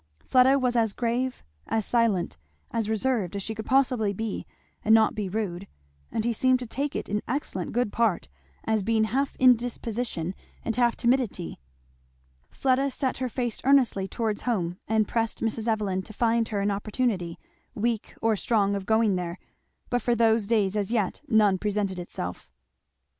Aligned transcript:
Fleda 0.25 0.57
was 0.57 0.75
as 0.75 0.93
grave, 0.93 1.43
as 1.67 1.85
silent, 1.85 2.39
as 2.71 2.89
reserved, 2.89 3.35
as 3.35 3.43
she 3.43 3.53
could 3.53 3.67
possibly 3.67 4.13
be 4.13 4.47
and 4.83 4.95
not 4.95 5.13
be 5.13 5.29
rude; 5.29 5.67
but 6.11 6.23
he 6.23 6.33
seemed 6.33 6.57
to 6.57 6.65
take 6.65 6.95
it 6.95 7.07
in 7.07 7.21
excellent 7.27 7.71
good 7.71 7.91
part, 7.93 8.27
as 8.63 8.81
being 8.81 9.03
half 9.03 9.35
indisposition 9.35 10.33
and 10.65 10.75
half 10.75 10.95
timidity. 10.97 11.59
Fleda 12.49 12.89
set 12.89 13.17
her 13.17 13.29
face 13.29 13.61
earnestly 13.63 14.07
towards 14.07 14.41
home, 14.41 14.79
and 14.87 15.07
pressed 15.07 15.39
Mrs. 15.41 15.67
Evelyn 15.67 16.01
to 16.01 16.13
find 16.13 16.47
her 16.47 16.61
an 16.61 16.71
opportunity, 16.71 17.37
weak 17.75 18.15
or 18.23 18.35
strong, 18.35 18.73
of 18.73 18.87
going 18.87 19.17
there; 19.17 19.37
but 19.91 20.01
for 20.01 20.15
those 20.15 20.47
days 20.47 20.75
as 20.75 20.89
yet 20.89 21.21
none 21.27 21.59
presented 21.59 21.99
itself. 21.99 22.49
Mr. 22.49 22.59